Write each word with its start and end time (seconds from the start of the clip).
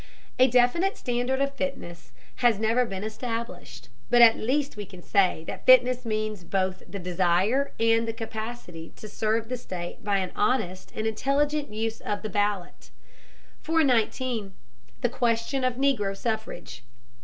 A 0.39 0.47
definite 0.47 0.97
standard 0.97 1.41
of 1.41 1.53
fitness 1.53 2.11
has 2.37 2.57
never 2.57 2.85
been 2.85 3.03
established, 3.03 3.89
but 4.09 4.19
at 4.23 4.35
least 4.35 4.75
we 4.75 4.83
can 4.83 5.03
say 5.03 5.43
that 5.45 5.67
fitness 5.67 6.05
means 6.05 6.43
both 6.43 6.81
the 6.89 6.97
desire 6.97 7.69
and 7.79 8.07
the 8.07 8.11
capacity 8.11 8.91
to 8.95 9.07
serve 9.07 9.47
the 9.47 9.57
state 9.57 10.03
by 10.03 10.17
an 10.17 10.31
honest 10.35 10.91
and 10.95 11.05
intelligent 11.05 11.71
use 11.71 11.99
of 12.01 12.23
the 12.23 12.29
ballot. 12.31 12.89
419. 13.61 14.55
THE 15.01 15.09
QUESTION 15.09 15.63
OF 15.63 15.77
NEGRO 15.77 16.15
SUFFRAGE. 16.15 16.81